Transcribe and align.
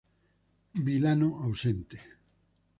Vilano 0.85 1.29
ausente. 1.45 1.97